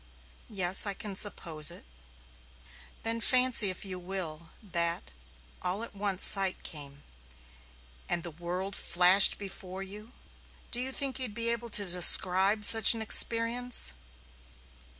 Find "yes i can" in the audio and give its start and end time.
0.49-1.15